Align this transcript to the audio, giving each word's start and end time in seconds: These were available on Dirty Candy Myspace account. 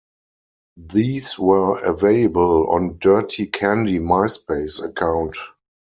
These 0.77 1.37
were 1.37 1.79
available 1.85 2.71
on 2.71 2.97
Dirty 2.97 3.45
Candy 3.45 3.99
Myspace 3.99 4.83
account. 4.83 5.37